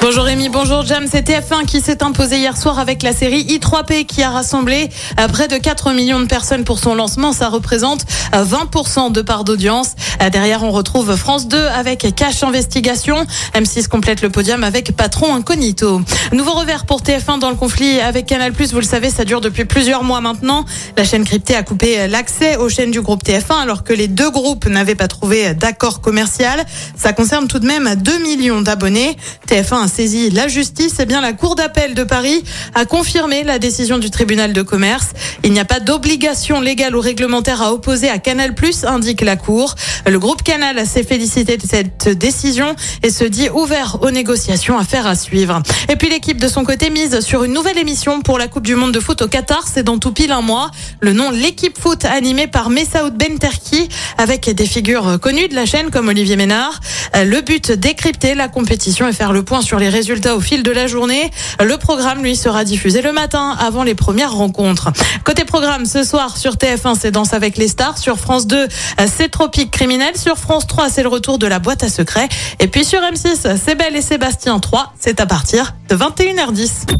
[0.00, 1.06] Bonjour Rémi, bonjour Jam.
[1.10, 5.26] C'est TF1 qui s'est imposé hier soir avec la série I3P qui a rassemblé euh,
[5.26, 7.32] près de 4 millions de personnes pour son lancement.
[7.32, 9.94] Ça représente euh, 20% de part d'audience.
[10.22, 13.26] Euh, Derrière, on retrouve France 2 avec Cache Investigation.
[13.54, 16.00] M6 complète le podium avec Patron Incognito.
[16.32, 18.52] Nouveau revers pour TF1 dans le conflit avec Canal+.
[18.52, 20.64] Vous le savez, ça dure depuis plusieurs mois maintenant.
[20.96, 24.30] La chaîne cryptée a coupé l'accès aux chaînes du groupe TF1 alors que les deux
[24.30, 26.64] groupes n'avaient pas trouvé d'accord commercial.
[26.96, 29.16] Ça concerne tout de même 2 millions d'abonnés.
[29.48, 30.96] TF1 a saisi la justice.
[30.98, 35.08] Eh bien, la Cour d'appel de Paris a confirmé la décision du tribunal de commerce.
[35.44, 39.74] Il n'y a pas d'obligation légale ou réglementaire à opposer à Canal+, indique la Cour.
[40.06, 45.06] Le groupe Canal s'est félicité de cette décision et se dit ouvert aux négociations, affaire
[45.06, 45.62] à suivre.
[45.88, 48.74] Et puis l'équipe de son côté mise sur une nouvelle émission pour la Coupe du
[48.74, 49.64] Monde de foot au Qatar.
[49.72, 50.70] C'est dans tout pile un mois.
[51.00, 55.64] Le nom L'équipe foot animé par Messaoud Ben Terki avec des figures connues de la
[55.64, 56.80] chaîne comme Olivier Ménard.
[57.14, 60.72] Le but, décrypter la compétition et faire le point sur les résultats au fil de
[60.72, 61.30] la journée.
[61.60, 64.90] Le programme, lui, sera diffusé le matin avant les premières rencontres.
[65.22, 67.96] Côté programme, ce soir sur TF1, c'est Danse avec les stars.
[67.96, 68.66] Sur France 2,
[69.06, 70.16] c'est Tropique criminel.
[70.16, 72.28] Sur France 3, c'est le retour de la boîte à secrets.
[72.58, 74.94] Et puis sur M6, c'est Belle et Sébastien 3.
[74.98, 76.96] C'est à partir de 21h10.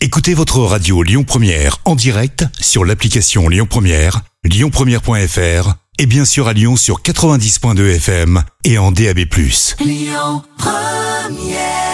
[0.00, 6.48] Écoutez votre radio Lyon Première en direct sur l'application Lyon Première, lyonpremière.fr et bien sûr
[6.48, 9.18] à Lyon sur 90.2 FM et en DAB+.
[9.80, 11.93] Lyon Première